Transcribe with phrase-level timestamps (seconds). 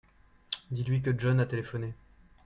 [0.71, 1.93] Dites-lui que John a téléphoné.